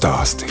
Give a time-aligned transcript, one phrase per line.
[0.00, 0.46] Stāsti.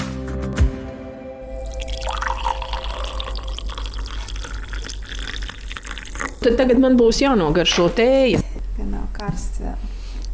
[6.44, 8.44] Tad tagad man būs jānogaršo tēja,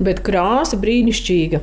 [0.03, 1.61] bet krāsa brīnišķīga.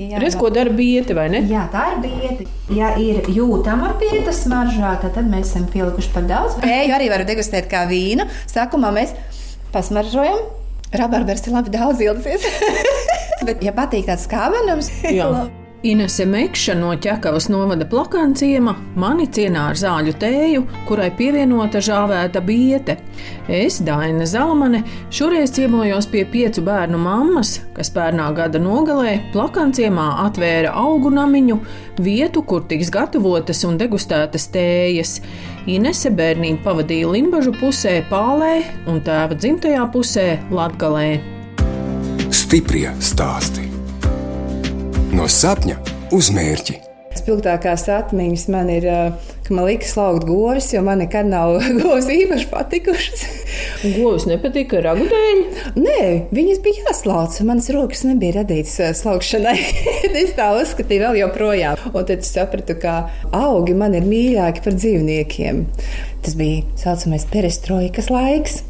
[0.00, 1.42] Jā, Redz, ko dara biete, vai ne?
[1.50, 2.46] Jā, tā ir bieta.
[2.72, 6.56] Ja ir jūtama bieta smaržā, tad, tad mēs esam pielikuši par daudz.
[6.64, 8.24] Eju arī varu degustēt kā vīnu.
[8.48, 9.12] Sākumā mēs
[9.76, 10.40] pasmaržojam.
[10.96, 12.48] Rabarbers ir labi daudz ilgsies.
[13.46, 15.28] Bet, ja patīk tāds skābenums, Jā.
[15.84, 22.94] Inese Mekša no ķekavas novada plakanciema mani cienā ar zāļu tēju, kurai pievienota žāvēta biete.
[23.52, 24.80] Es, Daina Zalamane,
[25.12, 31.60] šoreiz ciemojos pie piecu bērnu mammas, kas pērnā gada nogalē plakanciemā atvēra augu namiņu,
[32.00, 35.18] vietu, kur tiks gatavotas un degustētas tējas.
[35.68, 38.56] Inese bērnību pavadīja Limbažu pusē, Pālē
[38.88, 41.08] un tēva dzimtajā pusē, Latgalē.
[42.32, 43.73] Stiprie stāsti.
[45.14, 45.76] No sapņa
[46.16, 46.74] uz mērķi.
[47.14, 48.86] Spilgtākās atmiņas man ir,
[49.46, 53.22] ka man liekas laukt govis, jo man nekad nav govs īpaši patikušas.
[53.94, 55.44] Govs nepatika ragu dēļ.
[55.78, 56.00] Nē,
[56.34, 57.38] viņas bija jāslauc.
[57.46, 59.54] Manas rokas nebija radītas slaukšanai.
[60.24, 61.86] es tā uzskatīju vēl joprojām.
[61.92, 65.64] Un tad es sapratu, ka augi man ir mīļāki par dzīvniekiem.
[66.26, 68.64] Tas bija tā saucamais perestroikas laiks.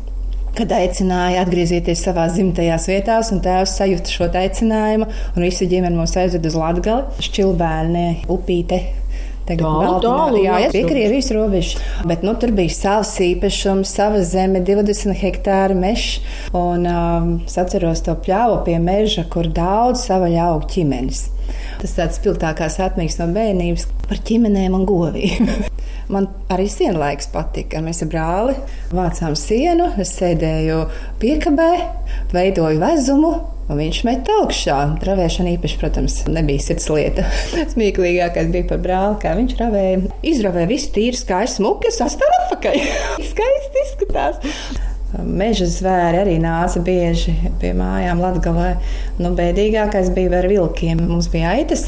[0.55, 6.15] Kad aicināja atgriezties savā dzimtajās vietās, un tēvs sajūta šo aicinājumu, un visi ģimene mūs
[6.21, 8.79] aizveda uz Latviju, šķilbēlnē, upīte.
[9.45, 11.83] Tālu, tālu, jā, jā, pie Krievijas robežas.
[12.09, 16.23] Bet nu, tur bija savs īpašums, sava zeme, 20 hektāri meža.
[16.57, 21.27] Un um, es atceros to pļāvu pie meža, kur daudz savaļu augu ķimenes.
[21.83, 25.57] Tas tāds spilgtākās atmiņas no bērnības par ķimenēm un govīm.
[26.13, 27.81] Man arī sienlaiks patika.
[27.85, 28.55] Mēs ar brāli
[28.93, 30.85] vācām sienu, es sēdēju
[31.23, 31.73] piekabē,
[32.35, 33.35] veidoju vezumu.
[33.65, 34.77] Un viņš met augšā.
[35.09, 37.25] Ravēšana īpaši, protams, nebija sirds lieta.
[37.73, 40.03] Smieklīgākais bija par brāli, kā viņš ravēja.
[40.35, 42.77] Izravēja visu tīru, skaistu smuku, es atstāju atpakaļ.
[43.31, 44.59] Skaisti izskatās.
[45.25, 47.33] Meža zvēri arī nāca bieži
[47.63, 48.75] pie mājām Latvijā.
[49.23, 51.01] Nu, bēdīgākais bija ar vilkiem.
[51.09, 51.87] Mums bija aitas,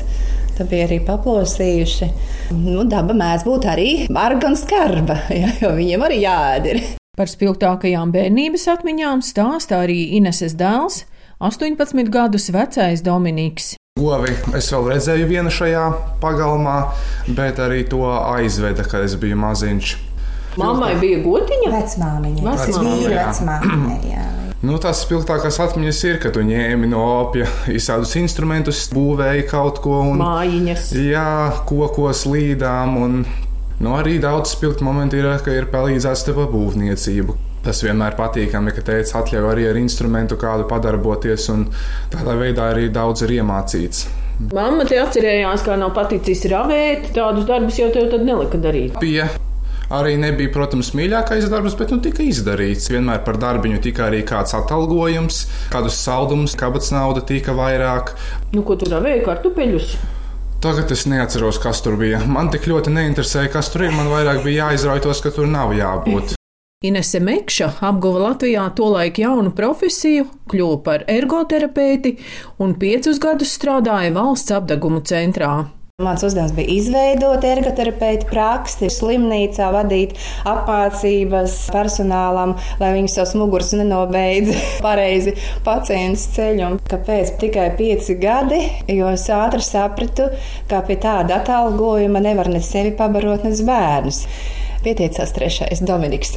[0.57, 2.09] tad bija arī paplosījuši.
[2.55, 6.69] Nu, daba mēdz būt arī marga un skarba, ja, jo viņiem arī jāēd.
[7.17, 11.03] Par spilgtākajām bērnības atmiņām stāsta arī Ineses dēls,
[11.43, 13.75] 18 gadus vecais Dominiks.
[13.97, 15.87] Govi es vēl redzēju vienu šajā
[16.23, 16.77] pagalmā,
[17.33, 19.97] bet arī to aizveda, kad es biju maziņš.
[20.61, 21.73] Mammai bija gotiņa.
[21.73, 22.45] Vecmāmiņa.
[22.47, 24.27] Vecmāmiņa, vecmāmiņa, jā.
[24.65, 29.99] Nu, tās spilgtākās atmiņas ir, kad tu ņēmi no opija visādus instrumentus, būvēji kaut ko
[30.07, 30.95] un Mājiņas.
[30.97, 31.33] jā,
[31.69, 32.97] kokos līdām.
[33.05, 33.19] Un,
[33.85, 37.37] nu, arī daudz spilgti momenti ir, ka ir palīdzēts tev būvniecību.
[37.67, 41.67] Tas vienmēr patīkami, ka teica atļauj arī ar instrumentu kādu padarboties, un
[42.13, 44.07] tādā veidā arī daudz ir iemācīts.
[44.55, 48.97] Mamma te atcerējās, kā nav paticis ravēt, tādus darbus jau tev tad nelika darīt.
[49.03, 49.25] Pie
[49.93, 52.91] arī nebija, protams, mīļākais darbs, bet nu tika izdarīts.
[52.93, 58.15] Vienmēr par darbiņu tika arī kāds atalgojums, kādus saldumus, kabats nauda tika vairāk.
[58.55, 59.97] Nu, ko tu ravēji kartupeļus?
[60.65, 62.23] Tagad es neatceros, kas tur bija.
[62.27, 63.93] Man tik ļoti neinteresēja, kas tur ir.
[63.95, 66.35] Man vairāk bija jāizrauj tos, ka tur nav jābūt.
[66.85, 72.17] Inese Mekša apguva Latvijā tolaik jaunu profesiju, kļuva par ergoterapeiti
[72.61, 75.55] un piecus gadus strādāja valsts apdagumu centrā.
[76.05, 80.11] Mans uzdevums bija izveidot ergoterapeitu praksi, slimnīcā vadīt
[80.45, 82.53] apmācības personālam,
[82.83, 84.51] lai viņi savus muguras nenobeidz
[84.85, 85.33] pareizi
[85.65, 86.69] pacientu ceļu.
[86.93, 88.61] Kāpēc tikai pieci gadi?
[88.93, 90.29] Jo es ātri sapratu,
[90.69, 94.21] ka pie tāda atalgojuma nevar ne sevi pabarot, ne bērnus.
[94.87, 96.37] Pieteicās trešais, Dominiks.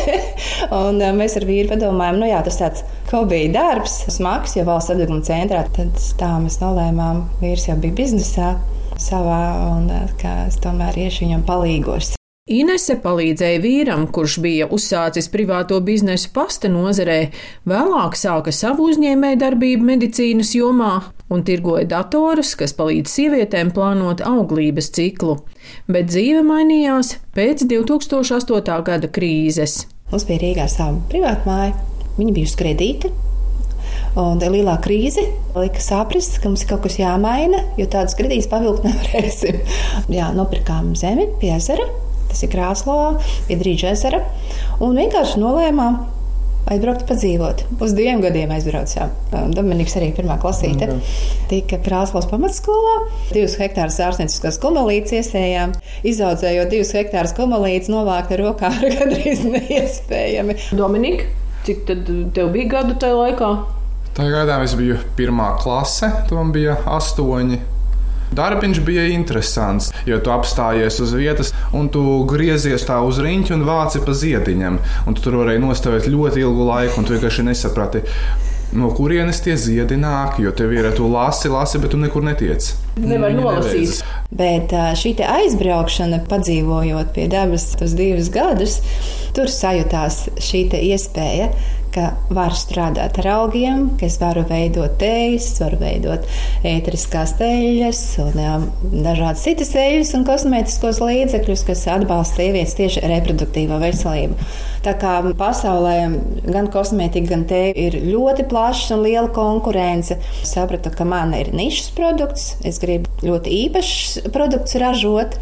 [0.82, 4.92] un eh, mēs ar vīru padomājām, nu jā, tas tāds hobija darbs, smags, jo valsts
[4.92, 5.64] atbilduma centrā.
[5.72, 8.54] Tad tā mēs nolēmām, vīrs jau bija biznesā
[9.00, 12.18] savā, un eh, ka es tomēr iešu viņam palīgos.
[12.50, 17.28] Inese palīdzēja vīram, kurš bija uzsācis privāto biznesu pasta nozarē,
[17.70, 24.90] vēlāk sāka savu uzņēmēju darbību medicīnas jomā un tirgoja datorus, kas palīdz sievietēm plānot auglības
[24.90, 25.38] ciklu.
[25.86, 28.74] Bet dzīve mainījās pēc 2008.
[28.90, 29.84] gada krīzes.
[30.10, 31.78] Mums bija Rīgā sava privāta māja,
[32.18, 33.14] viņa bija uz kredīta.
[34.18, 38.50] Un tā lielā krīze lika saprast, ka mums ir kaut kas jāmaina, jo tādas kredītas
[38.50, 39.62] pavilkt nevarēsim.
[40.18, 41.86] Jā, nopirkām zemi pie ezera,
[42.32, 42.98] tas ir Krāslā,
[43.46, 44.24] pie Drīža ezera,
[44.80, 46.02] un vienkārši nolēmām
[46.70, 47.64] aizbraukt padzīvot.
[47.82, 49.10] Uz diviem gadiem aizbraucām.
[49.54, 50.88] Dominiks arī pirmā klasīte.
[51.50, 52.94] Tika Krāslas pamatskolā.
[53.32, 55.74] Divus hektārus ārstnieciskās kumelītes iesējām.
[56.08, 60.58] Izaudzējot divus hektārus kumelītes, novākt ar rokām ir gandrīz neiespējami.
[60.78, 61.28] Dominika,
[61.66, 63.52] cik tad tev bija gadu tajā laikā?
[64.12, 67.71] Tā gadā es biju pirmā klase, tad man bija astoņi.
[68.32, 73.66] Darbiņš bija interesants, jo tu apstājies uz vietas un tu griezies tā uz riņķa un
[73.68, 74.78] vāci pa ziediņam.
[75.06, 78.02] Un tu tur varēji nostāvēt ļoti ilgu laiku, un tu vienkārši nesaprati,
[78.78, 80.40] no kurienes tie ziedi nāk.
[80.42, 82.72] Jo tev ir tu lasi, lasi, bet tu nekur netiec.
[83.02, 84.00] Nevar nolasīt.
[84.32, 88.80] Bet šī aizbraukšana, padzīvojot pie dabas tos divus gadus,
[89.36, 91.52] tur sajūtās šī iespēja
[91.92, 96.26] ka var strādāt ar augiem, ka es varu veidot tējas, varu veidot
[96.68, 98.66] ēteriskās teļas un um,
[99.04, 104.38] dažādas citas eļļas un kosmētiskos līdzekļus, kas atbalsta sievietes tieši reproduktīvo veselību.
[104.82, 105.96] Tā kā pasaulē
[106.48, 110.18] gan kosmētika, gan tēja ir ļoti plaša un liela konkurence,
[110.48, 115.38] sapratu, ka man ir nišas produkts, es gribu ļoti īpašs produkts ražot.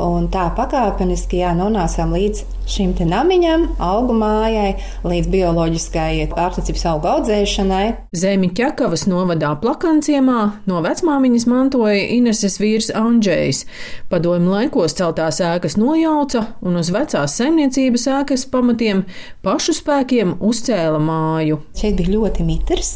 [0.00, 7.84] Un tā pakāpeniski jā, nonācām līdz šim namiņam, augu mājai, līdz bioloģiskai ārstniecības auga audzēšanai.
[8.16, 10.38] Zemi ķekavas novadā plakanciemā
[10.70, 13.64] no vecmāmiņas mantoja Ineses vīrs Andrzejs.
[14.12, 19.04] Padomju laikos celtās ēkas nojauca un uz vecās saimniecības ēkas pamatiem
[19.44, 21.60] pašu spēkiem uzcēla māju.
[21.76, 22.94] Šeit bija ļoti mitrs,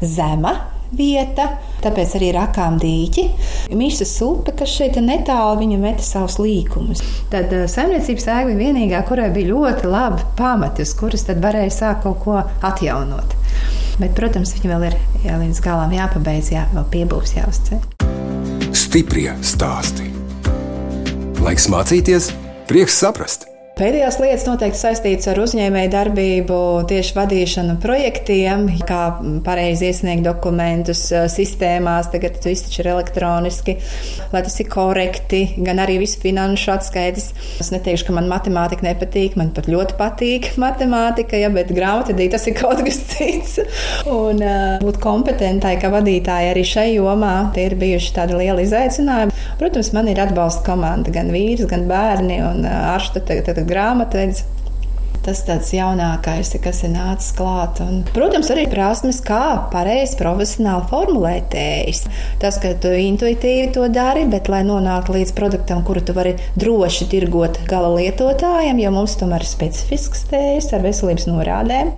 [0.00, 0.56] zema
[0.96, 1.48] vieta,
[1.84, 3.24] tāpēc arī rakām dīķi.
[3.76, 7.02] Mīsas upe, kas šeit ir netālu, viņa meta savus līkumus.
[7.32, 11.74] Tad uh, saimniecības ēka bija vienīgā, kurai bija ļoti labi pamati, uz kuras tad varēja
[11.74, 13.36] sākt kaut ko atjaunot.
[14.00, 17.84] Bet, protams, viņa vēl ir jā, līdz galam jāpabeidz, jā, vēl piebūs jāuzceļ.
[18.76, 20.12] Stiprie stāsti.
[21.44, 22.32] Laiks mācīties,
[22.68, 23.35] prieks saprast!
[23.76, 26.58] Pēdējās lietas noteikti saistītas ar uzņēmēju darbību,
[26.88, 29.00] tieši vadīšanu projektiem, kā
[29.44, 31.02] pareizi iesniegt dokumentus
[31.34, 32.08] sistēmās.
[32.14, 33.74] Tagad viss taču ir elektroniski,
[34.32, 37.26] lai tas ir korekti, gan arī visu finanšu atskaites.
[37.60, 42.48] Es neteikšu, ka man matemātika nepatīk, man pat ļoti patīk matemātika, ja, bet grāmatvedība tas
[42.48, 43.58] ir kaut kas cits.
[44.08, 44.40] Un
[44.86, 49.35] būt kompetentai, kā vadītāji arī šai jomā, tie ir bijuši tādi lieli izaicinājumi.
[49.60, 53.24] Protams, man ir atbalsta komanda, gan vīrs, gan bērni un ārsta.
[53.66, 54.44] Grāmatvedis.
[55.26, 57.80] Tas tāds jaunākais, kas ir nācis klāt.
[57.82, 62.04] Un, protams, arī prasmes, kā pareizi profesionāli formulēt tējas.
[62.42, 67.08] Tas, ka tu intuitīvi to dari, bet lai nonāktu līdz produktam, kuru tu vari droši
[67.10, 71.90] tirgot gala lietotājiem, jo mums tomēr ir specifisks tējas ar veselības norādēm.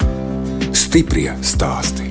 [0.73, 2.09] Stiprie stāsti.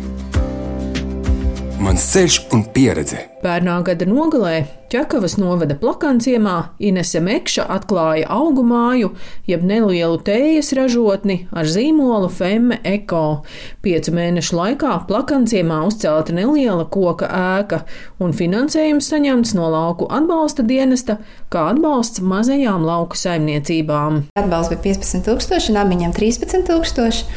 [1.81, 3.25] Mans ceļš un pieredze.
[3.37, 9.09] Pērnā gada nogalē Čakavas novada plakanciemā Inese Mekša atklāja augu māju,
[9.43, 13.41] jeb nelielu tējas ražotni ar zīmolu Femme Eko.
[13.83, 17.81] Piecu mēnešu laikā plakanciemā uzcelta neliela koka ēka
[18.23, 21.17] un finansējums saņemts no lauku atbalsta dienesta,
[21.51, 24.21] kā atbalsts mazajām lauku saimniecībām.
[24.39, 27.27] Atbalsts bija 15 tūkstoši, namiņam 13 tūkstoši.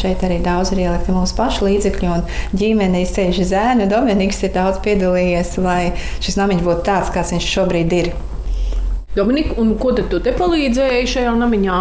[0.00, 2.24] Šeit arī daudz ir ielikti mūsu pašu līdzekļu un
[2.56, 3.90] ģimenes ceļš zēnu.
[3.92, 5.94] Dominiks ir daudz piedalījies, lai
[6.24, 8.14] šis namiņš būtu tā tāds, kāds viņš šobrīd ir.
[9.14, 11.76] Dominika, un ko tad tu te palīdzēji šajā namiņā?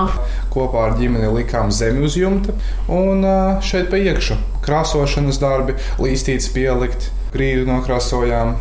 [0.54, 2.54] Kopā ar ģimeni likām zemi uz jumta
[2.94, 3.25] un
[3.65, 8.53] šeit pa iekšu krāsošanas darbi, līstītes pielikt, grīdu nokrāsojām.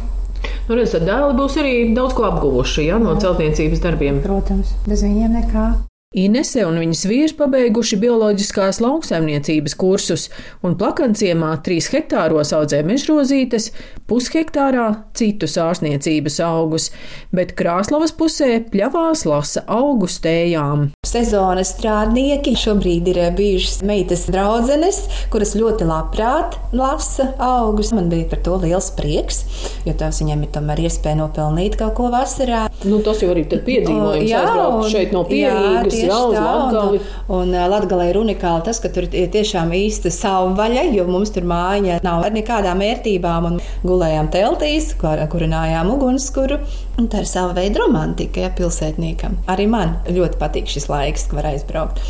[0.67, 4.23] Nu, redz, tad dēli būs arī daudz ko apguvuši ja, no celtniecības darbiem.
[4.25, 5.71] Protams, bez viņiem nekā.
[6.13, 10.27] Inese un viņas vīrs pabeiguši bioloģiskās lauksaimniecības kursus,
[10.61, 13.71] un plakanciemā trīs hektāros audzē mežrozītes,
[14.11, 16.91] pushektārā citus ārstniecības augus,
[17.33, 20.91] bet Krāslavas pusē pļavās lasa augu stējām.
[21.09, 25.01] Sezonas strādnieki šobrīd ir bijušas meitas draudzenes,
[25.33, 27.95] kuras ļoti labprāt lasa augus.
[27.97, 29.47] Man bija par to liels prieks,
[29.89, 32.67] jo tās viņiem ir tomēr iespēja nopelnīt kaut ko vasarā.
[32.85, 36.02] Nu, tas jau arī piedzīvojums, jā, aizbraukt šeit no pierīgas.
[36.09, 37.01] Jā, tā, Latgali.
[37.29, 41.47] Un, un Latgalē ir unikāli tas, ka tur ir tiešām īsta savvaļa, jo mums tur
[41.49, 46.61] māja nav ar nekādām vērtībām un gulējām teltīs, kur, kurinājām ugunskura.
[47.01, 49.41] Un tā ir sava veida romantika, ja pilsētniekam.
[49.53, 52.03] Arī man ļoti patīk šis laiks, kad var aizbraukt.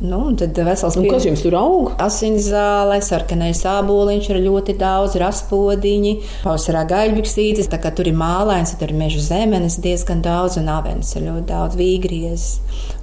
[0.00, 1.90] Nu, tad vesels nu, kas jums tur aug?
[2.00, 8.88] Asiņzāle, sarkanais āboliņš ir ļoti daudz, raspodiņi, pavasarā gaļbiksītes, tā kā tur ir mālains, tur
[8.88, 12.48] ir meža zemenes diezgan daudz un avenes ir ļoti daudz vīgriezes.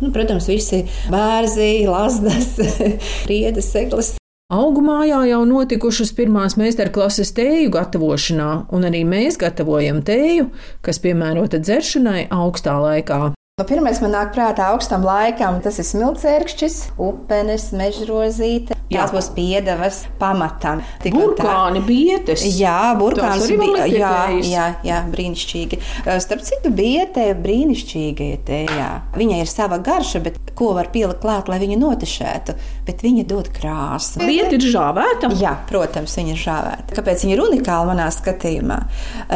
[0.01, 2.55] Nu, protams, visi bērzi, lasdas,
[3.29, 4.15] riedas, seglas.
[4.49, 10.49] Augu mājā jau notikušas pirmās meistarklases tēju gatavošanā, un arī mēs gatavojam tēju,
[10.81, 13.36] kas piemērota dzeršanai augstā laikā.
[13.57, 18.75] Nu, pirmais man nāk prātā augstam laikam, tas ir smilcērkšķis, upenes, mežrozīte.
[18.87, 20.83] Tās būs piedevas pamatam.
[21.01, 21.15] Tik.
[21.17, 22.43] Burkāni, bietes.
[22.55, 23.87] Jā, burkāns bija.
[23.89, 24.11] pie Jā,
[24.45, 25.79] jā, jā, brīnišķīgi.
[26.21, 28.91] Starp citu, biete brīnišķīga ir tējā.
[29.17, 32.55] Viņai ir sava garša, bet ko var pielikt klāt, lai viņa notešētu?
[32.85, 34.21] Bet viņa dod krāsu.
[34.21, 35.33] Bieta ir žāvēta.
[35.41, 36.95] Jā, protams, viņa ir žāvēta.
[37.01, 38.79] Kāpēc viņa ir unikāla manā skatījumā?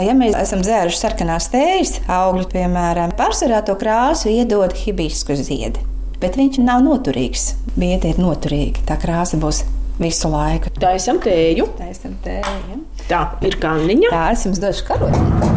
[0.05, 5.79] Ja mēs esam dzēruši sarkanās tējas, augļu, piemēram, pārsvarā to krāsu iedod hibisku ziedi.
[6.21, 7.55] Bet viņš nav noturīgs.
[7.79, 8.83] Bieta ir noturīga.
[8.89, 9.63] Tā krāsa būs
[10.01, 10.69] visu laiku.
[10.81, 11.65] Taisam tēju.
[11.79, 12.81] Taisam tēju.
[13.09, 14.11] Tā ir kanniņa.
[14.13, 15.49] Tā es jums došu karotīnu.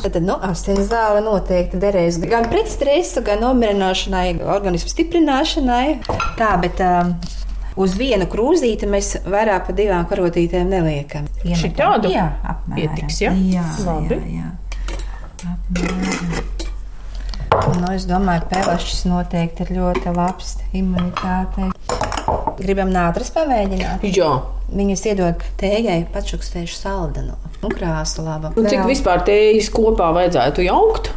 [0.00, 5.98] Tad nu, asins zāle noteikti derēs gan pret stresu, gan nomierināšanai, organismu stiprināšanai.
[6.40, 7.12] Tā, bet um,
[7.84, 11.28] uz vienu krūzīti mēs vairāk par divām karotītēm neliekam.
[11.44, 12.78] Šī tādu Jā, apmēram.
[12.78, 13.34] pietiks, ja?
[13.36, 14.22] Jā, Labi.
[14.24, 15.50] jā, jā.
[15.52, 16.39] Apmēram.
[17.78, 21.70] Nu, es domāju, ka pēlašs noteikti ir ļoti labs imunitātei.
[22.60, 24.04] Gribam nātris pamēģināt.
[24.16, 24.32] Jā.
[24.70, 28.52] Viņas iedod tējai pačukstējušu saldenu un krāsu labu.
[28.58, 31.12] Un cik vispār tējas kopā vajadzētu jaukt?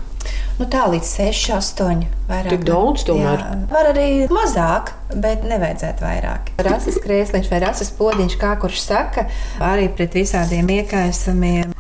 [0.60, 2.04] Nu, tā līdz 6, 8.
[2.30, 2.52] Vairāk.
[2.54, 3.42] Tik daudz tomēr?
[3.42, 6.52] Jā, var arī mazāk, bet nevajadzētu vairāk.
[6.68, 9.26] Rases krēsliņš vai rases podziņš, kā kurš saka,
[9.66, 11.74] arī pret visādiem iekaisumiem.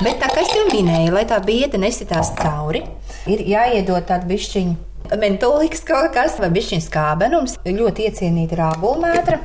[0.00, 2.80] Bet tā kā es jau minēju, lai tā bieda nesitās cauri,
[3.28, 4.76] ir jāiedod tādu bišķiņu.
[5.20, 9.36] Mentolīks kaut kas vai bišķiņas skābenums, ļoti iecienīta ir ābolmētra.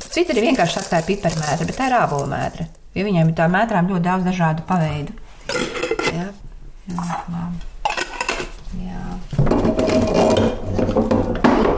[0.00, 2.68] Citi ir vienkārši atstāja pipermētra, bet tā ir ābolmētra.
[2.96, 5.12] Jo viņiem ir tā mētrām ļoti daudz dažādu paveidu.
[6.08, 6.30] Jā,
[6.88, 7.44] jā.
[8.80, 9.04] Jā.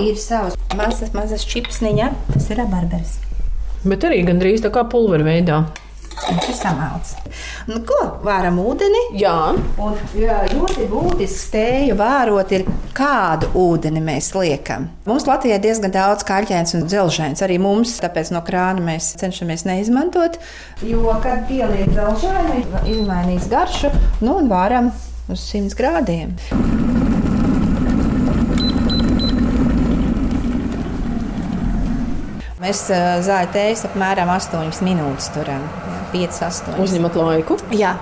[0.07, 2.13] Ir savas mazas, mazas čipsniņa.
[2.31, 3.19] Tas ir rabarberis.
[3.83, 5.65] Bet arī gandrīz tā kā pulveru veidā.
[6.21, 7.15] Viņš ir samalts.
[7.69, 7.99] Nu, ko?
[8.25, 9.01] Vāram ūdeni.
[9.19, 14.89] Jā, Un, jā, ļoti būtisks tēju vērot ir, kādu ūdeni mēs liekam.
[15.09, 17.41] Mums Latvijā ir diezgan daudz kaļķēns un dzelžains.
[17.47, 20.37] Arī mums, tāpēc no krāna mēs cenšamies neizmantot.
[20.85, 24.93] Jo, kad pieliek dzelžaini, izmainīs garšu, nu un vāram
[25.33, 26.37] uz 100 grādiem.
[32.61, 32.83] Mēs
[33.25, 35.65] zāļu tējas apmēram 8 minūtes turam.
[36.13, 36.81] 5, 8.
[36.85, 37.59] uzņemat laiku.
[37.77, 37.97] Jā,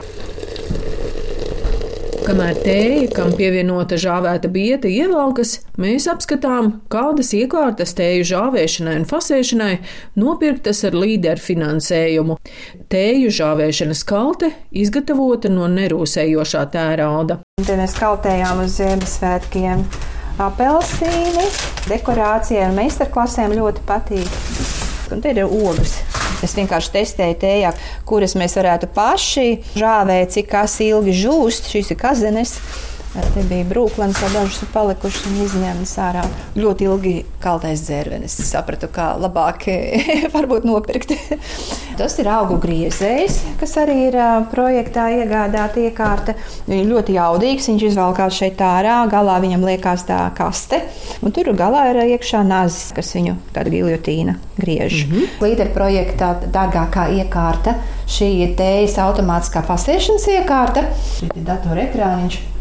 [2.28, 9.70] Kamēr tēja, kam pievienota žāvēta bieta, ievelkas, mēs apskatām, kādas iekārtas tēju žāvēšanai un fasēšanai
[10.20, 12.36] nopirktas ar līderu finansējumu.
[12.92, 17.40] Tēju žāvēšanas kalte izgatavota no nerūsējošā tērauda.
[17.64, 19.88] Te mēs kaltējām uz Ziemassvētkiem
[20.44, 21.48] apelsīni.
[21.88, 24.40] Dekorācijai un meistarklasēm ļoti patīk.
[25.16, 25.96] Un te ir ogas.
[26.44, 27.72] Es vienkārši testēju tējā,
[28.08, 30.52] kuras mēs varētu paši žāvēt, cik
[30.92, 31.72] ilgi žūst.
[31.72, 32.58] Šīs kazenes.
[33.08, 36.22] Te bija brūklēns, jau dažas ir palikušas un izņemtas ārā.
[36.58, 38.34] Ļoti ilgi kaltais dzērvenis.
[38.42, 39.64] Es sapratu, kā labāk
[40.34, 41.14] varbūt nopirkt.
[41.98, 44.18] Tas ir augu griezējs, kas arī ir
[44.52, 46.34] projektā iegādāta iekārta.
[46.66, 50.82] Viņš ir ļoti jaudīgs, viņš izvelkās šeit ārā, galā viņam liekas tā kaste.
[51.24, 55.06] Un tur galā ir iekšā nazis, kas viņu tāda giljotīna griež.
[55.06, 55.40] Mm -hmm.
[55.46, 60.86] Līdera projektā dārgākā iekārta šī ir tējas automātiskā pasēšanas iekārta.
[61.16, 62.57] Šī ir datorekrāniņš.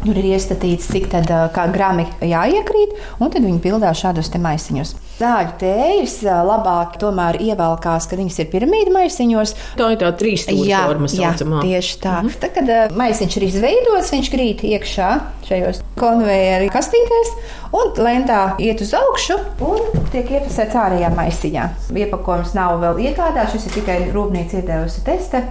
[0.00, 1.28] Tur ir iestatīts, cik tad,
[1.74, 4.94] grami jāiekrīt, un tad viņi pildās šādos te maisiņos.
[5.20, 6.14] Zāļu tējas
[6.48, 9.50] labāk tomēr ievelkās, kad viņas ir piramīdu maisiņos.
[9.76, 11.60] Tā ir tā trīs stūra forma, jā, saucamā.
[11.66, 12.14] tieši tā.
[12.24, 12.38] Mm.
[12.40, 15.10] Tad, kad maisiņš ir izveidots, viņš krīt iekšā
[15.50, 17.34] šajos konvejeru kastītēs,
[17.76, 19.36] un lentā iet uz augšu
[19.68, 21.66] un tiek iepasēts ārējā maisiņā.
[22.06, 25.44] Iepakojums nav vēl iegādāts, šis ir tikai rūpnīca iedevusi testa.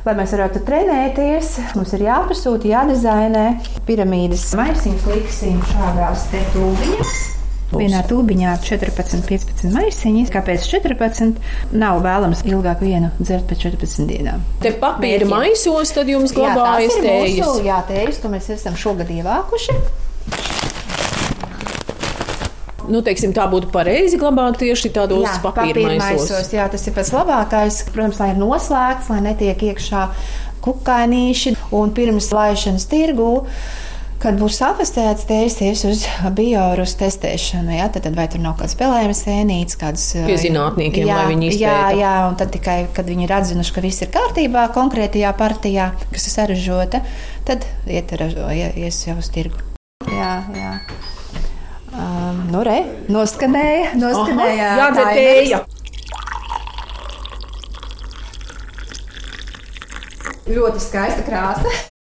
[0.00, 3.44] Lai mēs varētu trenēties, mums ir jāpasūta, jādizainē
[3.84, 7.18] piramīdas maisiņus, liksim šādās te tūbiņās.
[7.70, 10.24] Vienā tūbiņā 14, 15 maisiņi.
[10.32, 11.36] Kāpēc 14?
[11.76, 14.42] Nav vēlams ilgāk vienu dzert pēc 14 dienām.
[14.64, 17.60] Te papīra maisos, tad jums glabājas ir tējas.
[17.68, 19.76] jā, tējas, ko mēs esam šogad ievākuši.
[22.90, 26.50] Nu, teiksim, tā būtu pareizi glabāt tieši tādos papīra maisos.
[26.54, 27.84] Jā, tas ir pats labākais.
[27.94, 30.08] Protams, lai ir noslēgts, lai netiek iekšā
[30.64, 33.30] kukainīši un pirms laišanas tirgū.
[34.20, 36.02] Kad būs apstādīts, tēsies uz
[36.36, 37.72] biorus testēšanu.
[37.78, 37.86] Ja?
[37.88, 41.94] Tad, tad vai tur nav kāds spēlējums, sēnīts, kādas Pie zinātniekiem, lai viņi Jā, izpēta.
[42.02, 46.28] jā, un tad tikai, kad viņi ir atzinuši, ka viss ir kārtībā konkrētajā partijā, kas
[46.28, 47.00] ir saražota,
[47.48, 48.12] tad iet,
[48.76, 49.64] ies jau uz tirgu.
[50.12, 50.74] Jā, jā.
[52.50, 54.70] Nu, re, noskanēja, noskanēja.
[54.80, 55.52] Jādzer taimeris.
[55.52, 55.58] tēja.
[60.50, 61.70] Ļoti skaista krāsa.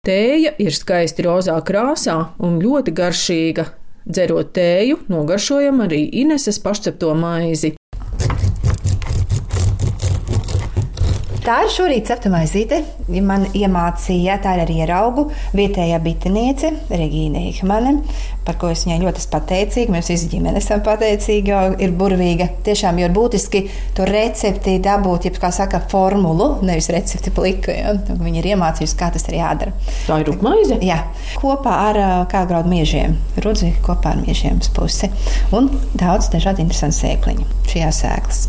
[0.06, 3.66] Tēja ir skaisti rozā krāsā un ļoti garšīga.
[4.06, 7.72] Dzerot tēju, nogaršojam arī Ineses pašcepto maizi.
[11.46, 12.80] Tā ir šorīt cepta maizīte.
[13.22, 18.00] Man iemācīja, tā ir arī ieraugu vietējā bitiniece Regīna Ihmane,
[18.48, 19.94] par ko es viņai ļoti esmu pateicīga.
[19.94, 22.50] Mēs visi ģimene esam pateicīgi, jo ir burvīga.
[22.66, 23.62] Tiešām ir būtiski
[23.94, 27.78] to recepti dabūt, jeb kā saka, formulu, nevis recepti pliku.
[27.78, 27.94] Ja?
[27.94, 29.78] Viņa ir iemācījusi, kā tas ir jādara.
[30.10, 30.82] Tā ir rupmaize?
[30.82, 31.04] Jā,
[31.38, 33.20] kopā ar kā graudu miežiem.
[33.46, 35.14] Rudzi kopā ar miežiem pusi.
[35.54, 38.46] Un daudz dažādu interesantu sēkliņu šajā sēklas.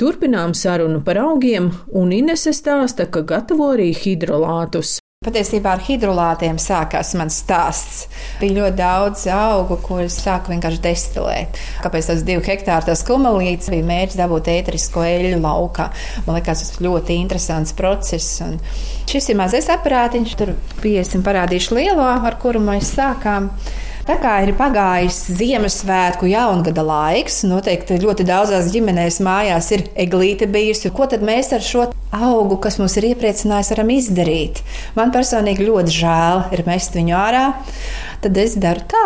[0.00, 4.94] Turpinām sarunu par augiem, un Inese stāsta, ka gatavo arī hidrolātus.
[5.26, 8.06] Patiesībā ar hidrolātiem sākās mans stāsts.
[8.40, 11.60] Bija ļoti daudz augu, kurus sāku vienkārši destilēt.
[11.84, 15.90] Kāpēc tas divu hektāru tas kumelīts bija mērķis dabūt ēterisko eļļu laukā.
[16.24, 18.40] Man liekas, tas ļoti interesants process.
[18.46, 18.56] Un
[19.04, 23.52] šis ir mazais aparātiņš, tur 50 parādīšu lielo, ar kuru mēs sākām.
[24.10, 30.90] Tā kā ir pagājis Ziemassvētku jaungada laiks, noteikti ļoti daudzās ģimenēs mājās ir eglīte bijusi.
[30.90, 34.64] Ko tad mēs ar šo augu, kas mums ir iepriecinājis, varam izdarīt?
[34.98, 37.44] Man personīgi ļoti žēl ir mest viņu ārā.
[38.26, 39.04] Tad es daru tā.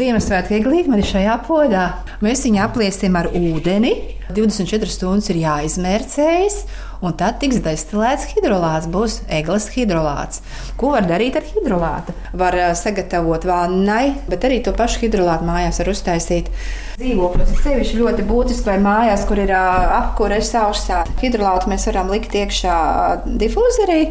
[0.00, 1.90] Ziemassvētku eglīte man ir šajā podā.
[2.24, 3.98] Mēs viņu apliesim ar ūdeni.
[4.32, 6.62] 24 stundas ir jāizmērcējas,
[7.00, 8.88] un tad tiks destilēts hidrolāts.
[8.90, 10.42] Būs eglis hidrolāts.
[10.80, 12.14] Ko var darīt ar hidrolātu?
[12.40, 16.50] Var sagatavot vannai, bet arī to pašu hidrolātu mājās var uztaisīt
[17.00, 17.54] dzīvokļos.
[17.64, 21.04] Sevišķi ļoti būtiski, vai mājās, kur ir apkūra sausā.
[21.22, 22.76] Hidrolātu mēs varam likt iekšā
[23.40, 24.02] difūzerī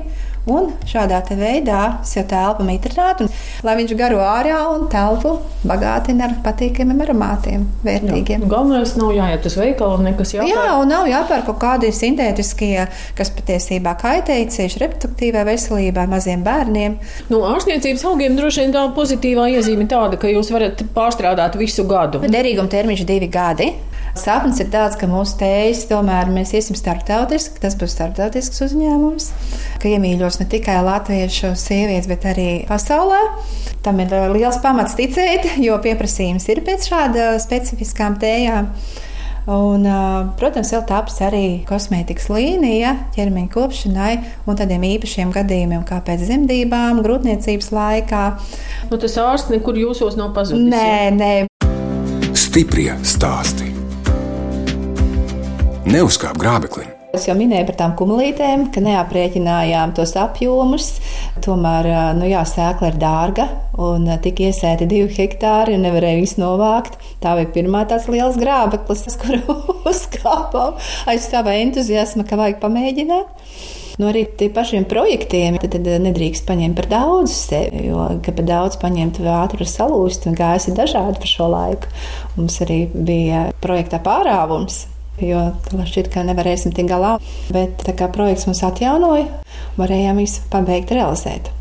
[0.49, 3.27] Un šādā veidā sev telpa mitrinātu,
[3.65, 5.35] lai viņš garo ārā un telpu
[5.67, 8.45] bagātina ar patīkamiem aromātiem, vērtīgiem.
[8.45, 8.49] Jā.
[8.49, 10.53] Galvenais nav jāiet uz veikalu nekas jāpērk.
[10.53, 12.87] Jā, un nav jāpērk kaut kādi sintētiskie,
[13.17, 16.97] kas patiesībā kaitēja cieši reproduktīvai veselībai maziem bērniem.
[17.29, 22.23] Nu, ārstniecības augiem droši vien tā pozitīvā iezīme tāda, ka jūs varat pārstrādāt visu gadu.
[22.25, 23.73] Derīguma termiņš divi gadi.
[24.17, 29.29] Sapnis ir tāds, ka mūsu tējas tomēr mēs iesim starptautiski, tas būs starptautisks uzņēmums,
[29.81, 33.19] ka iemīļos ne tikai latviešu sievietes, bet arī pasaulē.
[33.85, 38.73] Tam ir liels pamats ticēt, jo pieprasījums ir pēc šāda specifiskām tējām.
[39.49, 39.85] Un,
[40.37, 44.11] protams, vēl tāpēc arī kosmētikas līnija ķermeņa kopšanai
[44.45, 48.23] un tādiem īpašiem gadījumiem, kā pēc dzemdībām, grūtniecības laikā.
[48.91, 50.69] Nu, tas ārsts nekur jūsos nav pazudis.
[50.69, 51.33] Nē, nē.
[52.37, 53.68] Stiprie stāstī.
[55.89, 56.91] Neuzkāp grābeklim.
[57.17, 60.91] Es jau minēju par tām kumulītēm, ka neaprēķinājām tos apjomus.
[61.41, 61.87] Tomēr
[62.19, 63.47] nu jā, sēkla ir dārga
[63.81, 66.99] un tika iesēti divi hektāri un nevarēja viņus novākt.
[67.23, 69.55] Tā bija pirmā tāds liels grābeklis, kuru
[69.89, 70.77] uzkāpām
[71.09, 73.49] aiz sava entuziasma, ka vajag pamēģināt.
[73.97, 78.45] Nu, arī tiem pašiem projektiem tad, tad nedrīkst paņemt par daudz sevi, jo, ka par
[78.51, 81.91] daudz paņemt ātri salūst un gājas ir dažādi par šo laiku.
[82.37, 84.85] Mums arī bija projektā pārāvums
[85.23, 87.15] jo šķiet, ka nevarēsim tikt galā.
[87.53, 89.27] Bet tā kā projekts mums atjaunoja,
[89.79, 91.51] varējām visu pabeigt realizēt.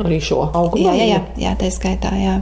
[0.00, 0.86] Arī šo augumu?
[0.86, 2.12] Jā, jā, jā, jā tā skaitā.
[2.16, 2.40] Jā.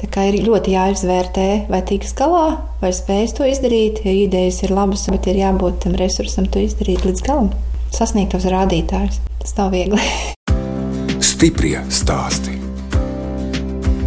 [0.00, 2.46] Tā kā ir ļoti jāizvērtē, vai tiks galā,
[2.80, 4.00] vai spējas to izdarīt.
[4.06, 7.52] Ja idejas ir labas, bet ir jābūt tam resursam, to izdarīt līdz galam,
[7.92, 9.20] sasniegt tos rādītājus.
[9.44, 10.00] Tas nav viegli.
[11.20, 12.56] Stiprie stāsti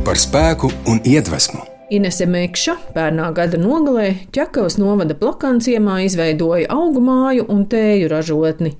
[0.04, 1.73] par spēku un iedvesmu.
[1.94, 8.72] Inese Mekša pērnā gada nogalē Čakavas novada plakanciemā izveidoja augu māju un tēju ražotni.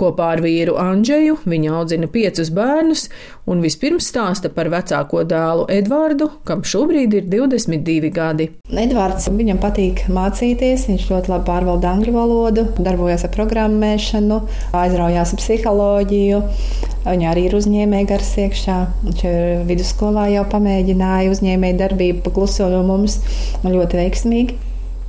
[0.00, 3.10] Kopā ar vīru Andžeju viņa audzina piecus bērnus
[3.50, 8.48] un vispirms stāsta par vecāko dēlu Edvardu, kam šobrīd ir 22 gadi.
[8.72, 14.40] Edvards viņam patīk mācīties, viņš ļoti labi pārvalda angļu valodu, darbojas ar programmēšanu,
[14.80, 16.42] aizraujās ar psiholoģiju.
[17.04, 18.78] Viņa arī ir uzņēmēja gars iekšā.
[19.04, 23.20] Viņš ir vidusskolā jau pamēģināja uzņēmēju darbību pakluso no mums
[23.64, 24.56] ļoti veiksmīgi.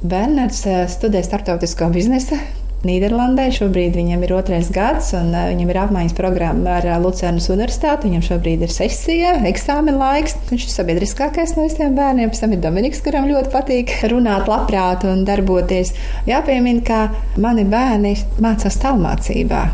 [0.05, 2.37] Bernards eh, studē starptautisko biznesu.
[2.85, 7.47] Nīderlandē šobrīd viņam ir otrais gads, un eh, viņam ir apmaiņas programma ar eh, Lucernas
[7.53, 8.09] Universitāti.
[8.09, 10.35] Viņam šobrīd ir sesija, eksāmena laiks.
[10.51, 12.29] Viņš ir sabiedriskākais no visiem bērniem.
[12.33, 15.95] Pēc tam ir Dominiks, kuram ļoti patīk runāt, labprāt un darboties.
[16.29, 19.65] Jāpiemina, ka mani bērni mācās tālmācībā.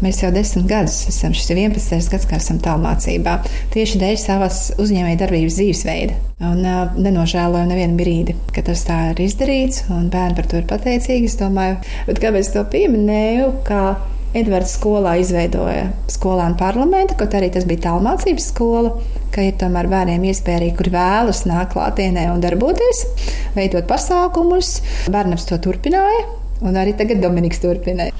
[0.00, 2.08] Mēs jau desmit gadus esam, šis ir 11.
[2.12, 3.34] gads, kā esam tālmācībā,
[3.74, 6.16] tieši dēļ savas uzņēmējdarbības dzīvesveida.
[6.48, 10.64] Un uh, nenožēlojam nevienu brīdi, ka tas tā ir izdarīts, un bērni par to ir
[10.70, 11.28] pateicīgi.
[11.28, 11.76] Es domāju,
[12.08, 13.52] kāpēc to pieminēju?
[14.30, 18.92] Edvards skolā izveidoja skolānu parlamentu, kaut arī tas bija tālmācības skola,
[19.34, 23.04] ka ir tomēr bērniem iespēja arī, kur vēlas nākt klātienē un darboties,
[23.58, 24.78] veidot pasākumus.
[25.10, 26.39] Bērnams to turpināja.
[26.60, 28.12] Un arī tagad Dominiks turpināja.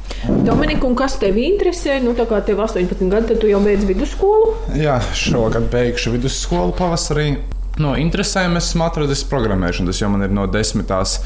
[0.47, 1.99] Dominika, un kas tev interesē?
[2.01, 4.55] Nu, tā kā tev 18 gadi, tad tu jau beidz vidusskolu.
[4.81, 7.35] Jā, šogad beigšu vidusskolu pavasarī.
[7.81, 9.93] No interesēm esmu atradis programmēšanu.
[9.93, 11.19] Tas jau man ir no desmitās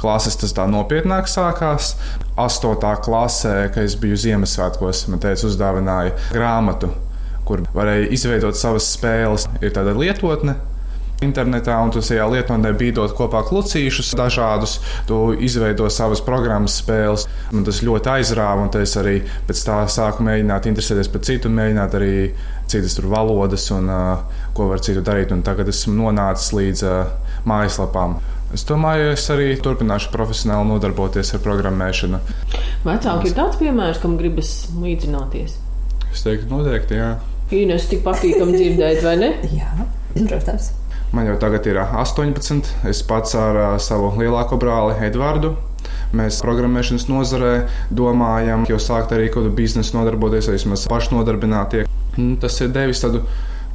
[0.00, 1.94] klases, tas tā nopietnāk sākās.
[2.40, 6.90] Astotā klasē, kad es biju Ziemassvētkos, man teica, uzdāvināja grāmatu,
[7.48, 9.48] kur varēja izveidot savas spēles.
[9.60, 10.56] Ir tāda lietotne,
[11.24, 17.26] internetā, un tu tajā lietotnē bīdot kopā klucīšus dažādus, tu izveido savas programmas spēles.
[17.52, 21.98] Man tas ļoti aizrāva, un es arī pēc tā sāku mēģināt interesēties par citu, mēģināt
[21.98, 22.14] arī
[22.70, 25.32] citas tur valodas un uh, ko var citu darīt.
[25.34, 28.18] Un tagad esmu nonācis līdz uh, mājaslapām.
[28.54, 32.20] Es domāju, es arī turpināšu profesionāli nodarboties ar programmēšanu.
[32.84, 35.56] Vecāki ir tāds piemērs, kam gribas līdzināties.
[36.12, 37.16] Es teiktu, noteikti, jā.
[37.54, 39.32] Ines, tik patīkami dzirdēt, vai ne?
[39.58, 40.70] Jā, protams.
[41.12, 42.72] Man jau tagad ir 18.
[42.88, 45.54] Es pats ar savu lielāko brāli Edvardu.
[46.14, 47.52] Mēs programmēšanas nozarē
[47.94, 51.84] domājam, jau sākt arī kādu biznesu nodarboties, vai vismaz pašnodarbinātie.
[52.42, 53.24] Tas ir devis tādu,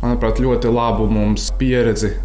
[0.01, 2.15] manuprāt, ļoti labu mums pieredzi.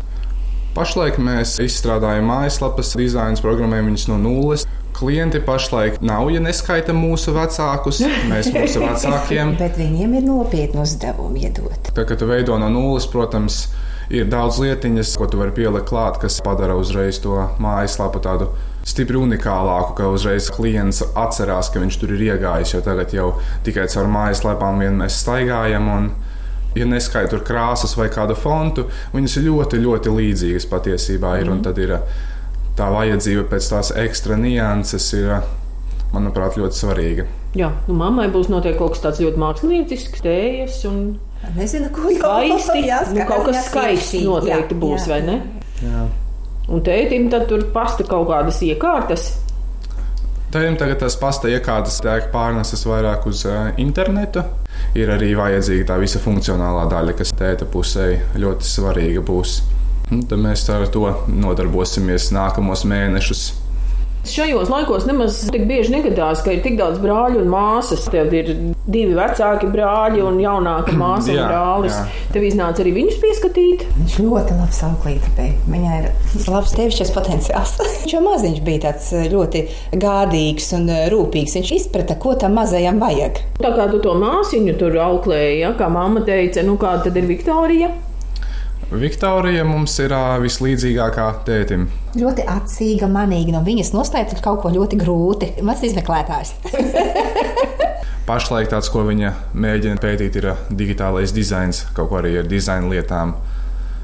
[0.75, 4.67] Pašlaik mēs izstrādājam mājaslapas, dizainu, programmējam viņus no nulles.
[4.95, 9.55] Klienti pašlaik nav, ja neskaita mūsu vecākus, mēs mūsu vecākiem.
[9.63, 11.91] Bet viņiem ir nopietni uzdevumi iedot.
[11.95, 16.21] Tā kā tu veido no nulles, protams, ir daudz lietiņas, ko tu vari pielikt klāt,
[16.23, 18.51] kas padara uzreiz to mājaslapu tādu
[18.85, 22.75] stipri unikālāku, ka uzreiz klients atcerās, ka viņš tur ir iegājis.
[22.77, 23.31] Jo tagad jau
[23.65, 25.89] tikai caur mājaslapām vien mēs staigājam.
[25.89, 26.13] Un,
[26.75, 31.37] ja neskaidro tur krāsas vai kādu fontu, viņas ir ļoti, ļoti līdzīgas patiesībā.
[31.41, 31.63] Ir, mm.
[31.65, 31.97] Tad ir
[32.79, 35.37] tā vajadzība pēc tās ekstra nianses, ir,
[36.15, 37.29] manuprāt, ļoti svarīga.
[37.55, 41.05] Jā, nu, mammai būs noteikti kaut kas tāds ļoti mākslinieks, tējas un
[41.55, 42.85] Nezinu, ko skaisti.
[42.91, 45.15] Jā, nu, kaut kas skaists noteikti jā, būs, jā.
[45.15, 45.39] vai ne?
[45.83, 46.05] Jā.
[46.73, 49.33] Un tētim tad tur pasta kaut kādas iekārtas.
[50.55, 54.45] Tētim tagad tas pasta iekārtas tiek pārnesas vairāk uz uh, internetu.
[54.99, 59.59] Ir arī vajadzīga tā visa funkcionālā daļa, kas tēta pusē ļoti svarīga būs.
[60.15, 63.45] Un tad mēs ar to nodarbosimies nākamos mēnešus.
[64.25, 68.07] Šajos laikos nemaz tik bieži negadās, ka ir tik daudz brāļu un māsas.
[68.09, 68.51] Tev ir
[68.89, 71.99] divi vecāki brāļi un jaunāka māsa un brālis.
[71.99, 72.23] Jā.
[72.33, 73.85] Tev iznāca arī viņus pieskatīt.
[73.99, 75.49] Viņš ļoti labi auklīte.
[75.69, 76.09] Viņai ir
[76.49, 77.75] labs tevišķis potenciāls.
[78.05, 79.65] Viņš jau maziņš bija tāds ļoti
[80.01, 81.59] gādīgs un rūpīgs.
[81.59, 83.43] Viņš izprata, ko tam mazajam vajag.
[83.61, 87.29] Tā kā tu to māsiņu tur auklēji, ja, kā mamma teica, nu kāda tad ir
[87.29, 87.93] Viktorija?
[88.95, 91.87] Viktorija mums ir vislīdzīgākā tētim.
[92.19, 93.57] Ļoti atsīga, manīga.
[93.57, 95.51] No viņas noslēpt kaut ko ļoti grūti.
[95.67, 96.55] Mazs izmeklētājs.
[98.29, 103.35] Pašlaik tāds, ko viņa mēģina pētīt, ir digitālais dizains, kaut ko arī ar dizaina lietām.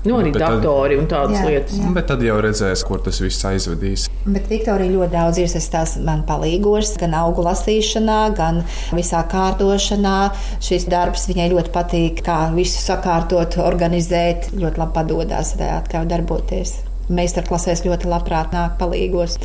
[0.04, 1.76] Nu, arī bet datori tad, un tādas jā, lietas.
[1.76, 1.92] Jā.
[1.96, 4.06] Bet tad jau redzēs, kur tas viss aizvedīs.
[4.24, 8.62] Bet Viktorija ļoti daudz iesaistās man palīgos, gan augu lasīšanā, gan
[8.96, 10.18] visā kārtošanā.
[10.64, 14.54] Šis darbs viņai ļoti patīk, kā visu sakārtot, organizēt.
[14.56, 16.78] Ļoti labi padodas, atļauj darboties.
[17.10, 19.38] Meistarklasēs ļoti labprāt nāk palīgos.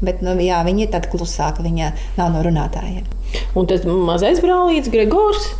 [0.00, 3.04] Bet nu, jā, viņa ir tāda klusāka, viņa nav no runātājiem.
[3.58, 5.50] Un tas mazais brālītis Gregors.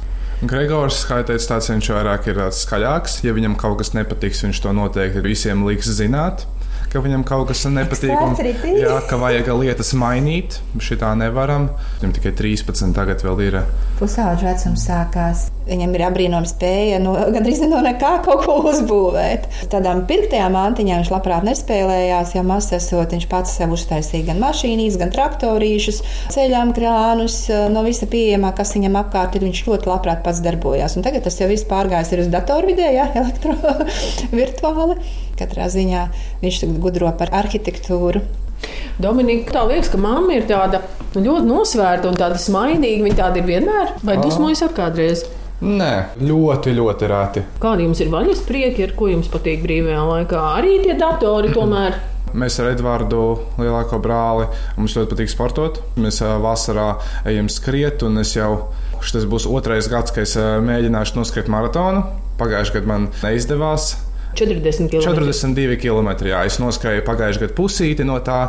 [0.40, 3.18] Gregors, kā jau teicu, tāds viņš vairāk ir skaļāks.
[3.26, 6.46] Ja viņam kaut kas nepatiks, viņš to noteikti visiem liks zināt
[6.90, 8.10] ka viņam kaut kas nepatīk.
[8.10, 8.34] Un,
[8.74, 10.58] jā, ka vajag lietas mainīt.
[10.82, 11.68] Šitā nevaram.
[12.00, 13.58] Viņam tikai 13, tagad vēl ir.
[14.00, 15.46] Pusauģis vecums sākās.
[15.70, 19.46] Viņam ir apbrīnojama spēja no, gandrīz no nekā kaut ko uzbūvēt.
[19.70, 24.98] Tādām pirktajām mantiņām viņš labprāt nespēlējās, jo mazs esot viņš pats sev uztaisīja gan mašīnīs,
[24.98, 26.02] gan traktorīšus,
[26.34, 29.46] ceļām krānus, no visa pieejamā, kas viņam apkārt ir.
[29.46, 30.98] Viņš ļoti labprāt pats darbojās.
[30.98, 34.98] Un tagad tas jau viss pārgājis uz datorvidē, ja, elektrovirtuāli.
[35.40, 36.06] Katrā ziņā
[36.44, 38.22] viņš tagad gudro par arhitektūru.
[39.00, 40.82] Dominika, tā liekas, ka mamma ir tāda
[41.16, 43.06] ļoti nosvērta un tāda smaidīga.
[43.06, 45.24] Viņa tāda ir vienmēr, vai dusmojas ar kādreiz?
[45.60, 45.92] Nē,
[46.24, 47.42] ļoti, ļoti rēti.
[47.60, 50.44] Kādi jums ir vaļas prieki, ar ko jums patīk brīvajā laikā?
[50.60, 51.98] Arī tie datori tomēr.
[52.40, 53.24] Mēs ar Edvardu,
[53.60, 54.46] lielāko brāli,
[54.78, 55.80] mums ļoti patīk sportot.
[56.00, 56.92] Mēs vasarā
[57.28, 58.70] ejam skriet, un es jau
[59.04, 62.04] šis būs otrais gads, kad es mēģināšu noskriet maratonu.
[62.40, 63.94] Pagājušajā gadā man neizdevās.
[64.38, 65.02] 40 km.
[65.02, 66.10] 42 km.
[66.30, 68.40] Jā, es noskrēju pagājušajā gadā pusīti no tā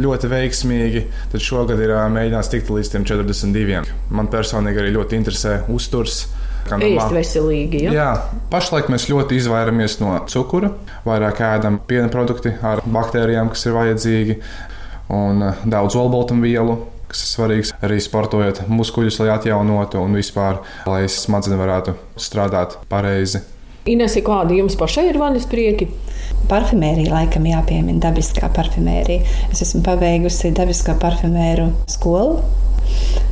[0.00, 1.06] ļoti veiksmīgi.
[1.32, 3.82] Tad šogad ir mēģināts tikt līdz 42.
[4.12, 6.22] Man personīgi arī ļoti interesē uzturs.
[6.70, 7.80] Ēst veselīgi.
[7.86, 7.92] Ja?
[7.96, 8.10] Jā,
[8.52, 10.70] pašlaik mēs ļoti izvairamies no cukura.
[11.08, 14.40] Vairāk ēdam piena produkti ar baktērijām, kas ir vajadzīgi,
[15.16, 16.78] un daudz olbaltumvielu
[17.10, 23.42] kas ir svarīgs arī sportojot muskuļus, lai atjaunotu un vispār, lai smadzenes varētu strādāt pareizi.
[23.88, 25.86] Inese, kādi jums pašai ir vaļas prieki?
[26.50, 29.24] Parfumērija laikam jāpiemina dabiskā parfumērija.
[29.48, 32.42] Es esmu pabeigusi dabisko parfumēru skolu.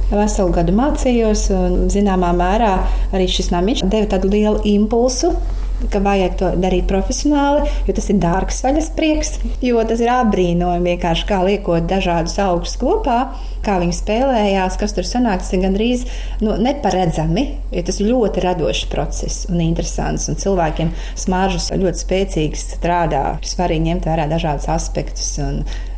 [0.09, 2.73] Veselu gadu mācījos, un zināmā mērā
[3.13, 5.35] arī šis namiņš deva tādu lielu impulsu
[5.93, 9.37] ka vajag to darīt profesionāli, jo tas ir dārgs vaļas prieks.
[9.64, 13.19] Jo tas ir apbrīnojami vienkārši kā liekot dažādus augus kopā,
[13.64, 15.45] kā viņi spēlējās, kas tur sanāk.
[15.45, 16.05] Tas ir gandrīz
[16.43, 20.29] nu, neparedzami, jo tas ir ļoti radošs process un interesants.
[20.31, 23.25] Un cilvēkiem smaržas ļoti spēcīgi strādā.
[23.47, 25.35] Svarīgi ņemt vērā dažādus aspektus.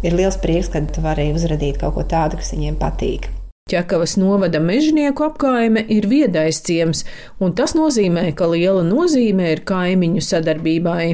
[0.05, 3.31] Ir liels prieks, ka tu vari uzradīt kaut ko tādu, kas viņiem patīk.
[3.71, 7.05] Ķekavas novada mežnieku apkaime ir viedais ciems,
[7.39, 11.05] un tas nozīmē, ka liela nozīme ir kaimiņu sadarbībai.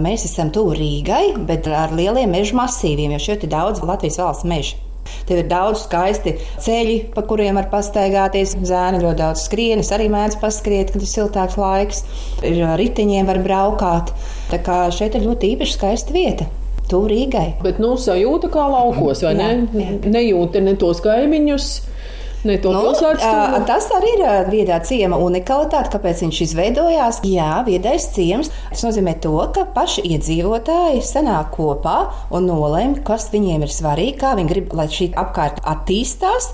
[0.00, 4.48] Mēs esam tuvu Rīgai, bet ar lieliem meža masīviem, jo šeit ir daudz Latvijas valsts
[4.48, 4.82] meža.
[5.28, 8.56] Tev ir daudz skaisti ceļi, pa kuriem var pastaigāties.
[8.66, 12.04] Zēni ļoti daudz skrien, es arī mēdzu paskriet, kad ir siltāks laiks.
[12.46, 14.14] Ir riteņiem var braukāt.
[14.50, 16.48] Tā kā šeit ir ļoti īpaši skaista vieta.
[16.90, 17.48] Tuvu Rīgai.
[17.64, 19.82] Bet, nu, sajūta kā laukos, vai jā, ne?
[19.82, 19.98] Jā.
[20.16, 21.70] Nejūta ne tos kaimiņus
[22.46, 23.66] ne to nu, pilsētas.
[23.68, 27.20] Tas arī ir viedā ciema unikalitāte, kāpēc viņš izveidojās.
[27.26, 28.52] Jā, viedais ciems.
[28.70, 31.98] Tas nozīmē to, ka paši iedzīvotāji sanāk kopā
[32.34, 36.52] un nolēma, kas viņiem ir svarīgi, kā viņi grib, lai šī apkārt attīstās.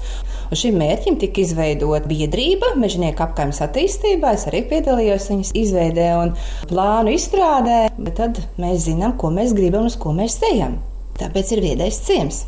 [0.53, 4.35] Šim mērķim tika izveidota biedrība Mežnieku apgājuma attīstībā.
[4.37, 6.35] Es arī piedalījos viņas izveidē un
[6.69, 7.83] plānu izstrādē,
[8.19, 10.81] tad mēs zinām, ko mēs gribam un uz ko mēs ejam.
[11.21, 12.45] Tāpēc ir viedais ciems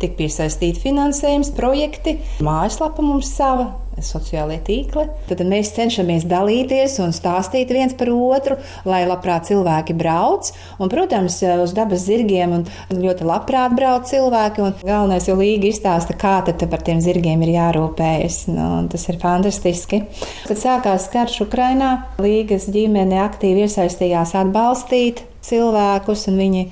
[0.00, 3.70] tika piesaistīti finansējums, projekti, mājaslapa mums sava.
[4.00, 5.02] Sociālie tīkli.
[5.28, 8.56] Tad mēs cenšamies dalīties un stāstīt viens par otru,
[8.88, 10.48] lai labprāt cilvēki brauc.
[10.80, 12.62] Un, protams, uz dabas zirgiem
[12.94, 14.70] ļoti labprāt brauc cilvēki.
[14.86, 18.38] Galvenais jau līga izstāsta, kā par tiem zirgiem ir jārūpējas.
[18.54, 20.04] Nu, tas ir fantastiski.
[20.46, 21.90] Kad sākās karš Ukrainā,
[22.22, 26.64] līgas ģimene aktīvi iesaistījās atbalstīt cilvēkus, un viņi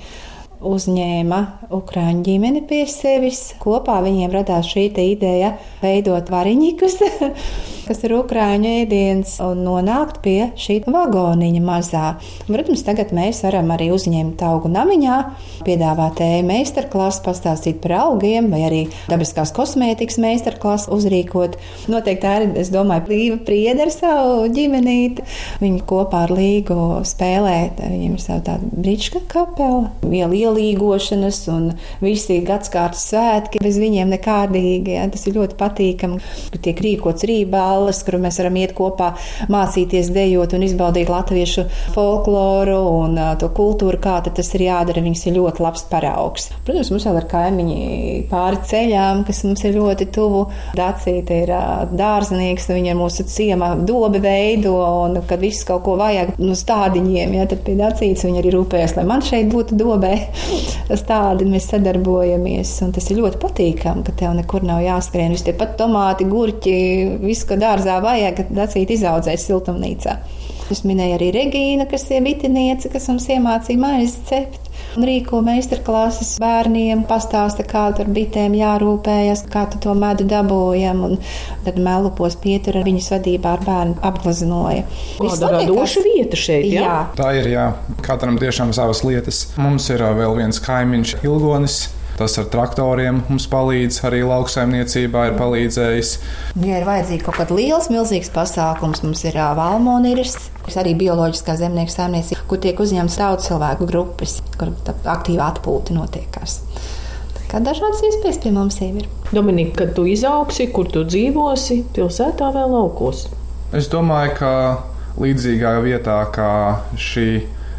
[0.65, 3.53] uzņēma Ukrāņu ģimeni pie sevis.
[3.61, 6.95] Kopā viņiem radās šī ideja veidot variņikus,
[7.87, 12.05] kas ir Ukrāņu ēdiens, un nonākt pie šī vagoniņa mazā.
[12.47, 15.19] Protams, tagad mēs varam arī uzņemt augu namiņā,
[15.67, 21.59] piedāvāt ēnu meistarklasu, pastāstīt par augiem, vai arī dabiskās kosmētikas meistarklasu uzrīkot.
[21.91, 25.23] Noteikti tā ir, es domāju, Līva prieda ar savu ģimenīti.
[25.63, 31.69] Viņi kopā ar Līgu spēlē, viņiem ir sava tāda brička kapela, viela ielīgošanas un
[32.03, 34.95] visi gadsimta svētki bez viņiem nekādīgi.
[34.97, 36.19] Ja, tas ir ļoti patīkami.
[36.59, 39.13] Tiek rīkots rīballes, kur mēs varam iet kopā,
[39.51, 45.03] mācīties dejot un izbaudīt latviešu folkloru un uh, to kultūru, kā tas ir jādara.
[45.03, 46.49] Viņas ir ļoti labs paraugs.
[46.67, 47.79] Protams, mums vēl ir kaimiņi
[48.29, 50.45] pāri ceļām, kas mums ir ļoti tuvu.
[50.77, 55.97] Dacīte ir uh, dārznieks, viņa ir mūsu ciema dobe veido, un kad viss kaut ko
[55.99, 60.13] vajag no stādiņiem, ja, tad pie dacītes viņa arī rūpējas, lai man šeit būtu dobē.
[61.09, 65.33] Tādi mēs sadarbojamies, un tas ir ļoti patīkami, ka tev nekur nav jāskrien.
[65.33, 66.75] Visi tie pat tomāti, gurķi,
[67.23, 70.15] viss, ko dārzā vajag, kad dacīt izaudzēs siltumnīcā.
[70.69, 74.68] Es minēju arī Regīnu, kas ir bitiniece, kas mums iemācīja maizi cept.
[74.97, 81.03] Un rīko meistarklases bērniem, pastāsta, kā tur bitēm jārūpējas, kā tu to medu dabūjam.
[81.09, 81.19] Un
[81.67, 84.87] tad melupos pietur ar viņas vadībā ar bērnu apgleznoja.
[85.19, 86.87] Tāda radoša vieta šeit, jā?
[86.87, 86.97] jā.
[87.19, 87.69] Tā ir, jā.
[88.05, 89.47] Katram tiešām savas lietas.
[89.59, 91.81] Mums ir vēl viens kaimiņš Ilgonis
[92.19, 96.09] Tas ar traktoriem mums palīdz, arī lauksaimniecībā ir palīdzējis.
[96.65, 101.93] Ja ir vajadzīgs kaut kāds liels, milzīgs pasākums, mums ir valmoniris, kas arī bioloģiskā zemnieku
[101.93, 104.73] saimniecība, kur tiek uzņemts daudz cilvēku grupas, kur
[105.05, 106.59] aktīva atpūta notiekās.
[107.49, 109.07] Kā dažādas iespējas pie mums ir.
[109.33, 113.23] Dominika, kad tu izaugsi, kur tu dzīvosi, pilsētā vai laukos?
[113.73, 114.51] Es domāju, ka
[115.21, 116.51] līdzīgā vietā kā
[116.97, 117.29] šī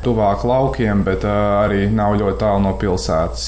[0.02, 3.46] tuvāk laukiem, bet arī nav ļoti tālu no pilsētas.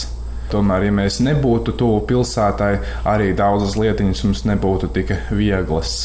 [0.53, 2.73] Tomēr, ja mēs nebūtu tuvu pilsētai,
[3.09, 6.05] arī daudzas lietiņas mums nebūtu tik vieglas.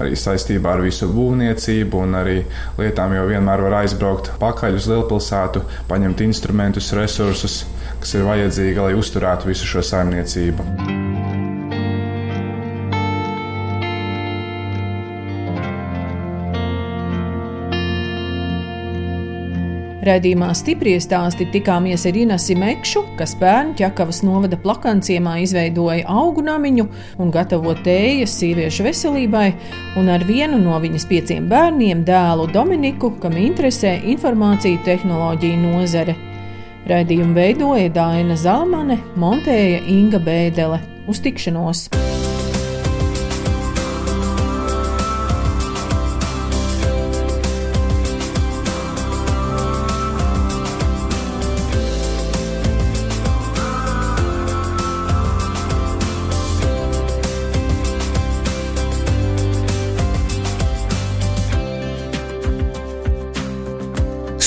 [0.00, 2.40] Arī saistībā ar visu būvniecību un arī
[2.80, 7.62] lietām jau vienmēr var aizbraukt pakaļ uz lielpilsētu, paņemt instrumentus, resursus,
[8.02, 11.03] kas ir vajadzīgi, lai uzturētu visu šo saimniecību.
[20.04, 26.84] Radījumā stipri stāsti tikāmies ar Inasu Mekšu, kas bērnu ķekavas novada plakanciemā izveidoja augu namiņu
[27.24, 29.46] un gatavo tējas sieviešu veselībai,
[29.96, 36.18] un ar vienu no viņas pieciem bērniem, dēlu Dominiku, kam interesē informāciju tehnoloģiju nozare.
[36.90, 40.84] Raidījumu veidoja Dāna Zalmane, montēja Inga Bēdele.
[41.08, 41.88] Uz tikšanos!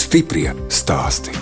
[0.08, 1.37] Stiprie stāsti.